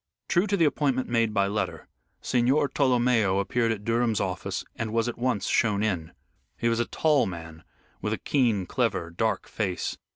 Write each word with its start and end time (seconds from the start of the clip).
True 0.27 0.47
to 0.47 0.57
the 0.57 0.65
appointment 0.65 1.09
made 1.09 1.31
by 1.31 1.45
letter, 1.45 1.87
Signor 2.23 2.69
Tolomeo 2.69 3.37
appeared 3.37 3.71
at 3.71 3.85
Durham's 3.85 4.19
office 4.19 4.65
and 4.75 4.91
was 4.91 5.07
at 5.07 5.15
once 5.19 5.45
shown 5.45 5.83
in. 5.83 6.11
He 6.57 6.69
was 6.69 6.79
a 6.79 6.85
tall 6.87 7.27
man 7.27 7.63
with 8.01 8.11
a 8.11 8.17
keen, 8.17 8.65
clever, 8.65 9.11
dark 9.11 9.47
face. 9.47 9.99